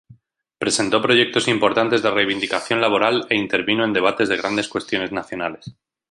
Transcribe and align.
Presentó 0.57 0.99
proyectos 0.99 1.47
importantes 1.47 2.01
de 2.01 2.09
reivindicación 2.09 2.81
laboral 2.81 3.27
e 3.29 3.35
intervino 3.35 3.85
en 3.85 3.93
debates 3.93 4.29
de 4.29 4.37
grandes 4.37 4.67
cuestiones 4.67 5.11
nacionales. 5.11 5.75